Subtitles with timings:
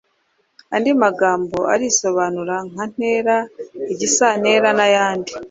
[0.75, 3.37] andi magambo arisobanura nka ntera,
[3.93, 5.31] igisantera, n’ayandi.